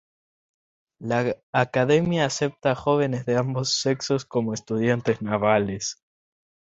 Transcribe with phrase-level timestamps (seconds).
[0.97, 6.01] La academia acepta jóvenes de ambos sexos como estudiantes navales.